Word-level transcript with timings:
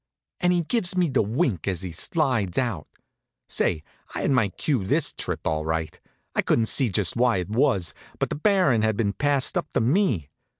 and 0.39 0.51
he 0.51 0.63
gives 0.63 0.97
me 0.97 1.09
the 1.09 1.21
wink 1.21 1.67
as 1.67 1.83
he 1.83 1.91
slides 1.91 2.57
out. 2.57 2.87
Say, 3.47 3.83
I 4.15 4.21
had 4.23 4.31
my 4.31 4.49
cue 4.49 4.83
this 4.83 5.13
trip, 5.13 5.45
all 5.45 5.63
right. 5.63 5.99
I 6.33 6.41
couldn't 6.41 6.65
see 6.65 6.89
just 6.89 7.15
why 7.15 7.37
it 7.37 7.49
was, 7.49 7.93
but 8.17 8.29
the 8.29 8.35
Baron 8.35 8.81
had 8.81 8.97
been 8.97 9.13
passed 9.13 9.55
up 9.59 9.71
to 9.73 9.79
me. 9.79 10.29